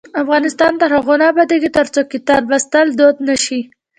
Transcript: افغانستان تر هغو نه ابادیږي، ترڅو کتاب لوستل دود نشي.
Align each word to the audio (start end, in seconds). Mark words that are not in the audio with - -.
افغانستان 0.23 0.71
تر 0.81 0.89
هغو 0.97 1.15
نه 1.19 1.25
ابادیږي، 1.31 1.69
ترڅو 1.77 2.01
کتاب 2.13 2.41
لوستل 2.51 2.87
دود 2.99 3.15
نشي. 3.27 3.61